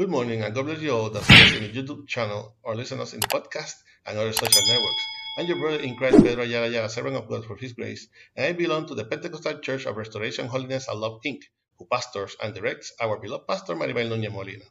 Good 0.00 0.08
morning 0.08 0.40
and 0.40 0.54
God 0.54 0.64
bless 0.64 0.80
you 0.80 0.92
all 0.92 1.10
that 1.10 1.24
see 1.24 1.42
us 1.42 1.52
in 1.56 1.62
the 1.62 1.68
YouTube 1.68 2.08
channel 2.08 2.54
or 2.62 2.74
listen 2.74 3.00
us 3.00 3.12
in 3.12 3.20
podcast 3.20 3.74
and 4.06 4.16
other 4.16 4.32
social 4.32 4.62
networks. 4.66 5.02
I'm 5.36 5.44
your 5.44 5.58
brother 5.58 5.82
in 5.84 5.94
Christ, 5.94 6.24
Pedro 6.24 6.42
Ayala 6.42 6.68
Ayala, 6.68 6.88
servant 6.88 7.16
of 7.16 7.28
God 7.28 7.44
for 7.44 7.54
His 7.54 7.74
grace, 7.74 8.08
and 8.34 8.46
I 8.46 8.52
belong 8.54 8.86
to 8.86 8.94
the 8.94 9.04
Pentecostal 9.04 9.58
Church 9.58 9.84
of 9.84 9.98
Restoration, 9.98 10.46
Holiness, 10.46 10.88
and 10.88 10.98
Love, 10.98 11.20
Inc., 11.26 11.42
who 11.76 11.84
pastors 11.84 12.34
and 12.42 12.54
directs 12.54 12.94
our 12.98 13.18
beloved 13.18 13.46
pastor 13.46 13.74
Maribel 13.74 14.08
Núñez 14.08 14.32
Molina. 14.32 14.64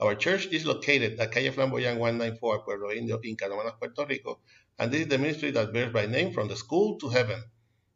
Our 0.00 0.14
church 0.16 0.48
is 0.48 0.66
located 0.66 1.18
at 1.18 1.32
Calle 1.32 1.50
Flamboyant 1.50 1.98
194, 1.98 2.64
Pueblo 2.64 2.90
Indio, 2.90 3.18
in 3.24 3.38
Canóvanas, 3.38 3.78
Puerto 3.78 4.04
Rico, 4.04 4.40
and 4.78 4.92
this 4.92 5.00
is 5.00 5.08
the 5.08 5.16
ministry 5.16 5.50
that 5.52 5.72
bears 5.72 5.94
by 5.94 6.04
name 6.04 6.34
from 6.34 6.48
the 6.48 6.56
school 6.56 6.98
to 6.98 7.08
heaven, 7.08 7.42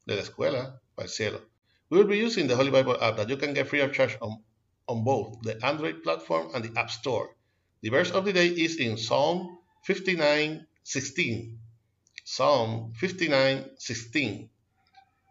de 0.06 0.14
la 0.16 0.23
escuela 0.23 0.78
al 0.97 1.09
cielo. 1.09 1.42
We 1.91 1.98
will 1.98 2.09
be 2.09 2.16
using 2.16 2.47
the 2.47 2.56
Holy 2.56 2.70
Bible 2.70 2.97
app 2.98 3.19
that 3.19 3.28
you 3.28 3.36
can 3.36 3.52
get 3.52 3.69
free 3.69 3.80
of 3.80 3.92
charge 3.92 4.16
on, 4.23 4.42
on 4.88 5.05
both 5.05 5.42
the 5.42 5.65
Android 5.65 6.02
platform 6.02 6.51
and 6.55 6.65
the 6.65 6.78
App 6.80 6.91
Store. 6.91 7.37
The 7.83 7.91
verse 7.91 8.10
of 8.10 8.24
the 8.24 8.33
day 8.33 8.48
is 8.48 8.77
in 8.77 8.97
Psalm 8.97 9.59
59:16. 9.87 11.58
Psalm 12.25 12.92
59:16. 13.00 14.48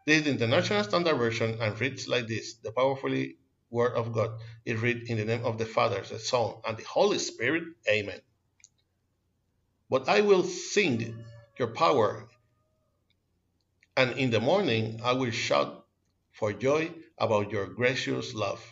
This 0.05 0.19
is 0.19 0.23
the 0.23 0.31
International 0.31 0.83
Standard 0.83 1.17
Version 1.17 1.61
and 1.61 1.79
reads 1.81 2.07
like 2.07 2.27
this: 2.27 2.55
The 2.55 2.71
powerfully 2.71 3.37
Word 3.69 3.93
of 3.93 4.13
God 4.13 4.39
is 4.65 4.79
read 4.79 5.09
in 5.09 5.17
the 5.17 5.25
name 5.25 5.45
of 5.45 5.57
the 5.57 5.65
Father, 5.65 6.01
the 6.01 6.19
Son, 6.19 6.55
and 6.65 6.77
the 6.77 6.85
Holy 6.85 7.19
Spirit. 7.19 7.63
Amen. 7.89 8.21
But 9.89 10.07
I 10.07 10.21
will 10.21 10.43
sing 10.43 11.25
your 11.59 11.69
power, 11.69 12.29
and 13.97 14.17
in 14.17 14.29
the 14.29 14.39
morning 14.39 15.01
I 15.03 15.13
will 15.13 15.31
shout 15.31 15.85
for 16.31 16.53
joy 16.53 16.91
about 17.17 17.51
your 17.51 17.67
gracious 17.67 18.33
love. 18.33 18.63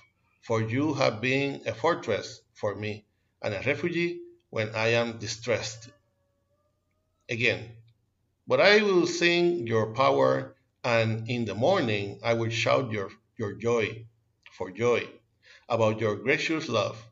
For 0.46 0.62
you 0.62 0.94
have 0.94 1.22
been 1.22 1.64
a 1.66 1.74
fortress 1.74 2.40
for 2.54 2.76
me 2.76 3.04
and 3.42 3.54
a 3.56 3.62
refuge 3.62 4.20
when 4.52 4.76
I 4.76 4.90
am 4.90 5.18
distressed. 5.18 5.90
Again, 7.28 7.72
but 8.48 8.62
I 8.62 8.84
will 8.84 9.08
sing 9.08 9.66
your 9.66 9.94
power, 9.96 10.56
and 10.84 11.28
in 11.28 11.46
the 11.46 11.56
morning 11.56 12.20
I 12.24 12.36
will 12.36 12.52
shout 12.52 12.92
your, 12.92 13.10
your 13.38 13.56
joy 13.56 14.06
for 14.52 14.70
joy 14.70 15.10
about 15.68 16.00
your 16.00 16.16
gracious 16.16 16.70
love. 16.70 17.04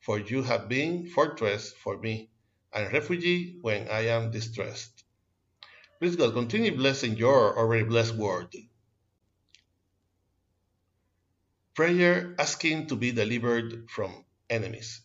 For 0.00 0.18
you 0.18 0.42
have 0.42 0.70
been 0.70 1.10
fortress 1.10 1.70
for 1.72 1.98
me 1.98 2.30
and 2.72 2.90
refuge 2.90 3.56
when 3.60 3.86
I 3.90 4.06
am 4.16 4.30
distressed. 4.30 5.04
Please 6.00 6.16
God, 6.16 6.32
continue 6.32 6.74
blessing 6.74 7.18
your 7.18 7.58
already 7.58 7.84
blessed 7.84 8.14
word. 8.14 8.54
Prayer 11.78 12.34
asking 12.40 12.88
to 12.88 12.96
be 12.96 13.12
delivered 13.12 13.88
from 13.88 14.24
enemies. 14.50 15.00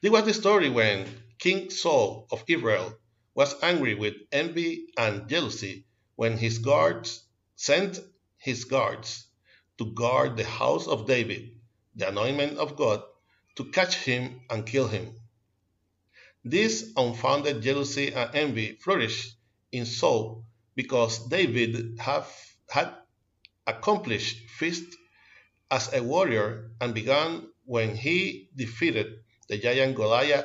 This 0.00 0.10
was 0.10 0.24
the 0.24 0.32
story 0.32 0.70
when 0.70 1.06
King 1.38 1.68
Saul 1.68 2.26
of 2.30 2.42
Israel 2.48 2.96
was 3.34 3.54
angry 3.62 3.92
with 3.94 4.14
envy 4.32 4.86
and 4.96 5.28
jealousy 5.28 5.84
when 6.16 6.38
his 6.38 6.56
guards 6.56 7.22
sent 7.54 8.00
his 8.38 8.64
guards 8.64 9.26
to 9.76 9.92
guard 9.92 10.38
the 10.38 10.46
house 10.46 10.86
of 10.88 11.06
David, 11.06 11.60
the 11.96 12.08
anointment 12.08 12.56
of 12.56 12.74
God, 12.74 13.02
to 13.56 13.66
catch 13.66 13.96
him 13.96 14.40
and 14.48 14.64
kill 14.64 14.88
him. 14.88 15.20
This 16.42 16.94
unfounded 16.96 17.60
jealousy 17.60 18.10
and 18.14 18.34
envy 18.34 18.76
flourished 18.76 19.36
in 19.70 19.84
Saul 19.84 20.46
because 20.74 21.28
David 21.28 21.98
have, 21.98 22.32
had 22.70 22.94
accomplished 23.66 24.48
feat 24.48 24.94
as 25.72 25.88
a 25.94 26.02
warrior 26.02 26.70
and 26.82 26.92
began 26.92 27.48
when 27.64 27.96
he 27.96 28.50
defeated 28.54 29.06
the 29.48 29.56
giant 29.56 29.96
Goliath 29.96 30.44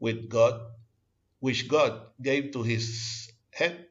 with 0.00 0.30
God, 0.30 0.62
which 1.40 1.68
God 1.68 2.06
gave 2.22 2.52
to 2.52 2.62
his 2.62 3.30
head 3.50 3.86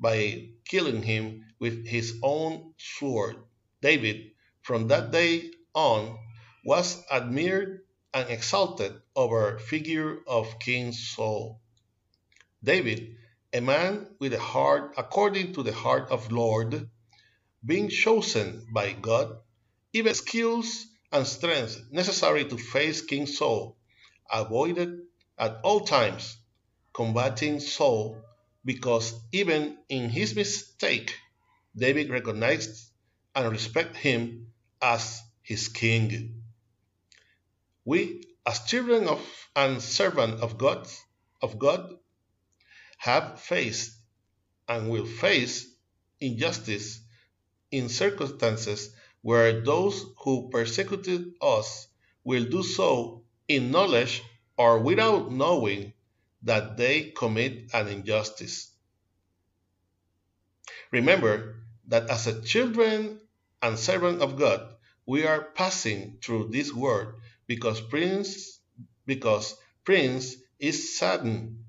by 0.00 0.48
killing 0.64 1.02
him 1.02 1.44
with 1.60 1.86
his 1.86 2.18
own 2.22 2.72
sword. 2.78 3.36
David, 3.82 4.32
from 4.62 4.88
that 4.88 5.10
day 5.10 5.50
on, 5.74 6.16
was 6.64 7.04
admired 7.10 7.80
and 8.14 8.30
exalted 8.30 8.94
over 9.14 9.58
figure 9.58 10.20
of 10.26 10.58
King 10.58 10.92
Saul. 10.92 11.60
David, 12.64 13.16
a 13.52 13.60
man 13.60 14.08
with 14.18 14.32
a 14.32 14.40
heart 14.40 14.94
according 14.96 15.52
to 15.52 15.62
the 15.62 15.74
heart 15.74 16.08
of 16.10 16.32
Lord, 16.32 16.88
being 17.64 17.90
chosen 17.90 18.66
by 18.72 18.92
God, 18.92 19.36
even 19.96 20.12
skills 20.12 20.86
and 21.10 21.26
strength 21.26 21.80
necessary 21.90 22.44
to 22.44 22.58
face 22.58 23.00
King 23.00 23.26
Saul, 23.26 23.78
avoided 24.30 25.00
at 25.38 25.58
all 25.64 25.80
times 25.80 26.36
combating 26.92 27.60
Saul 27.60 28.20
because 28.62 29.14
even 29.32 29.78
in 29.88 30.10
his 30.10 30.36
mistake, 30.36 31.14
David 31.74 32.10
recognized 32.10 32.90
and 33.34 33.50
respected 33.50 33.96
him 33.96 34.52
as 34.82 35.22
his 35.40 35.68
king. 35.68 36.42
We, 37.86 38.22
as 38.44 38.66
children 38.66 39.08
of 39.08 39.24
and 39.54 39.80
servants 39.80 40.42
of 40.42 40.58
God, 40.58 40.86
of 41.40 41.58
God, 41.58 41.94
have 42.98 43.40
faced 43.40 43.96
and 44.68 44.90
will 44.90 45.06
face 45.06 45.66
injustice 46.20 47.00
in 47.70 47.88
circumstances 47.88 48.90
where 49.26 49.60
those 49.60 50.06
who 50.18 50.48
persecuted 50.50 51.34
us 51.42 51.88
will 52.22 52.44
do 52.44 52.62
so 52.62 53.24
in 53.48 53.72
knowledge 53.72 54.22
or 54.56 54.78
without 54.78 55.32
knowing 55.32 55.92
that 56.44 56.76
they 56.76 57.10
commit 57.10 57.68
an 57.74 57.88
injustice. 57.88 58.70
Remember 60.92 61.56
that 61.88 62.08
as 62.08 62.28
a 62.28 62.40
children 62.40 63.18
and 63.60 63.76
servant 63.76 64.22
of 64.22 64.38
God, 64.38 64.60
we 65.06 65.26
are 65.26 65.42
passing 65.42 66.18
through 66.22 66.50
this 66.52 66.72
world 66.72 67.14
because 67.48 67.80
Prince 67.80 68.60
because 69.06 69.56
Prince 69.82 70.36
is 70.60 70.96
saddened. 70.96 71.64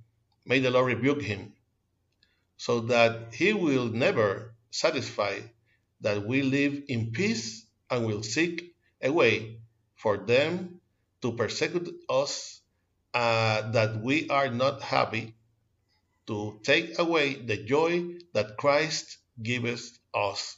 May 0.46 0.60
the 0.60 0.70
Lord 0.70 0.94
rebuke 0.94 1.24
him, 1.24 1.54
so 2.58 2.82
that 2.82 3.34
he 3.34 3.54
will 3.54 3.86
never 3.90 4.54
satisfy 4.70 5.40
that 6.02 6.26
we 6.26 6.42
live 6.42 6.84
in 6.88 7.12
peace 7.12 7.66
and 7.90 8.06
will 8.06 8.24
seek 8.24 8.76
a 9.02 9.12
way 9.12 9.60
for 9.96 10.18
them 10.18 10.80
to 11.22 11.32
persecute 11.34 11.90
us, 12.10 12.62
uh, 13.14 13.72
that 13.72 14.02
we 14.02 14.30
are 14.30 14.50
not 14.50 14.82
happy, 14.82 15.36
to 16.28 16.60
take 16.64 17.00
away 17.00 17.36
the 17.36 17.58
joy 17.58 18.18
that 18.34 18.58
Christ 18.58 19.18
gives 19.42 19.98
us. 20.14 20.58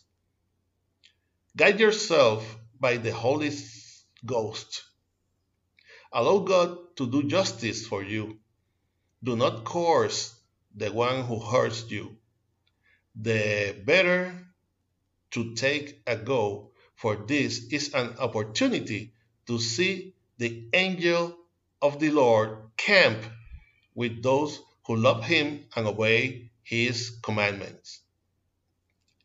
Guide 1.56 1.80
yourself 1.80 2.58
by 2.80 2.98
the 2.98 3.12
Holy 3.12 3.52
Ghost. 4.26 4.84
Allow 6.12 6.40
God 6.40 6.78
to 6.98 7.10
do 7.10 7.24
justice 7.24 7.86
for 7.86 8.04
you. 8.04 8.40
Do 9.24 9.36
not 9.36 9.64
curse 9.64 10.34
the 10.76 10.92
one 10.92 11.24
who 11.24 11.40
hurts 11.40 11.90
you. 11.92 12.18
The 13.16 13.76
better 13.86 14.34
to 15.32 15.54
take 15.56 16.02
a 16.08 16.16
go, 16.16 16.72
for 16.96 17.16
this 17.16 17.72
is 17.72 17.94
an 17.94 18.16
opportunity 18.20 19.14
to 19.48 19.60
see 19.60 20.14
the 20.38 20.70
angel 20.74 21.36
of 21.82 22.00
the 22.00 22.12
Lord 22.12 22.58
camp 22.78 23.24
with 23.96 24.22
those 24.24 24.60
who 24.86 24.96
love 24.96 25.24
him 25.24 25.66
and 25.76 25.88
obey 25.88 26.52
his 26.64 27.18
commandments. 27.22 28.02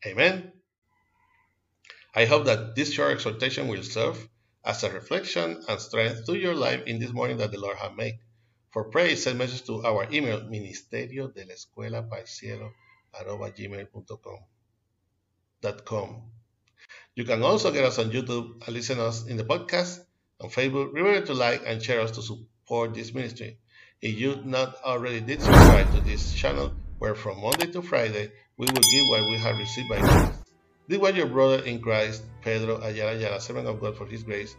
Amen. 0.05 0.51
I 2.13 2.25
hope 2.25 2.45
that 2.45 2.75
this 2.75 2.93
short 2.93 3.11
exhortation 3.11 3.67
will 3.67 3.83
serve 3.83 4.29
as 4.63 4.83
a 4.83 4.91
reflection 4.91 5.63
and 5.67 5.79
strength 5.81 6.25
to 6.25 6.37
your 6.37 6.55
life 6.55 6.83
in 6.85 6.99
this 6.99 7.11
morning 7.11 7.37
that 7.37 7.51
the 7.51 7.59
Lord 7.59 7.77
has 7.77 7.91
made. 7.95 8.19
For 8.71 8.85
prayer, 8.85 9.15
send 9.15 9.37
message 9.37 9.63
to 9.67 9.85
our 9.85 10.07
email, 10.11 10.41
ministerio 10.41 11.33
de 11.33 11.45
la 11.45 11.53
escuela 11.53 12.07
cielo, 12.25 12.71
arroba 13.13 13.51
gmail.com. 13.51 14.54
You 17.15 17.23
can 17.23 17.43
also 17.43 17.71
get 17.71 17.85
us 17.85 17.97
on 17.99 18.11
YouTube 18.11 18.65
and 18.65 18.75
listen 18.75 18.99
us 18.99 19.25
in 19.25 19.37
the 19.37 19.43
podcast 19.43 20.01
on 20.41 20.49
Facebook. 20.49 20.93
Remember 20.93 21.25
to 21.25 21.33
like 21.33 21.63
and 21.65 21.81
share 21.81 22.01
us 22.01 22.11
to 22.11 22.21
support 22.21 22.93
this 22.93 23.13
ministry. 23.13 23.57
If 24.01 24.19
you 24.19 24.41
not 24.43 24.75
already 24.83 25.21
did 25.21 25.41
subscribe 25.41 25.91
to 25.95 26.01
this 26.01 26.33
channel, 26.33 26.73
where 26.99 27.15
from 27.15 27.41
Monday 27.41 27.71
to 27.71 27.81
Friday 27.81 28.31
we 28.57 28.67
will 28.67 28.81
give 28.81 29.07
what 29.09 29.21
we 29.29 29.37
have 29.37 29.57
received 29.57 29.89
by 29.89 29.99
grace. 29.99 30.37
This 30.87 30.99
was 30.99 31.15
your 31.15 31.27
brother 31.27 31.63
in 31.63 31.81
Christ, 31.81 32.23
Pedro 32.41 32.81
Ayala 32.81 33.17
Ayala, 33.17 33.41
servant 33.41 33.67
of 33.67 33.81
God 33.81 33.97
for 33.97 34.05
His 34.05 34.23
grace, 34.23 34.55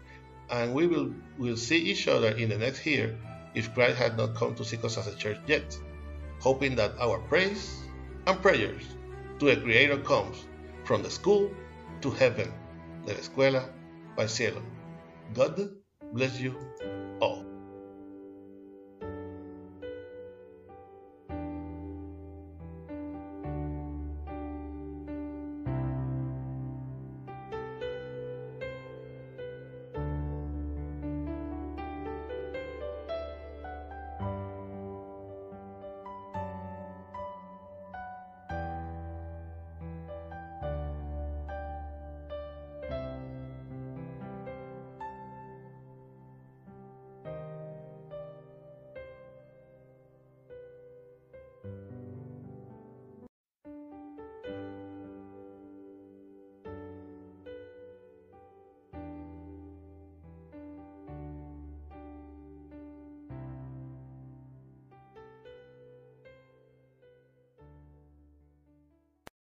and 0.51 0.75
we 0.75 0.87
will 0.87 1.15
will 1.39 1.57
see 1.57 1.79
each 1.79 2.09
other 2.09 2.29
in 2.29 2.49
the 2.49 2.59
next 2.59 2.85
year 2.85 3.17
if 3.55 3.73
Christ 3.75 3.97
had 3.97 4.17
not 4.17 4.35
come 4.35 4.55
to 4.57 4.65
seek 4.65 4.85
us 4.85 4.99
as 4.99 5.07
a 5.07 5.17
church 5.17 5.39
yet, 5.47 5.79
hoping 6.41 6.77
that 6.77 6.99
our 6.99 7.19
praise 7.19 7.85
and 8.27 8.41
prayers 8.43 8.83
to 9.39 9.49
a 9.49 9.57
Creator 9.57 9.99
comes 9.99 10.45
from 10.87 11.03
the 11.03 11.11
school 11.11 11.51
to 12.01 12.11
heaven, 12.13 12.51
de 13.05 13.13
la 13.13 13.19
escuela 13.19 13.73
al 14.17 14.29
cielo. 14.29 14.63
God 15.35 15.71
bless 16.13 16.41
you 16.41 16.55